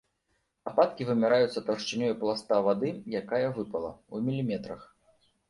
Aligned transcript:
Ападкі 0.69 1.05
вымяраюцца 1.09 1.63
таўшчынёй 1.67 2.15
пласта 2.23 2.59
вады, 2.69 2.89
якая 3.21 3.45
выпала, 3.59 3.93
у 4.13 4.25
міліметрах. 4.31 4.81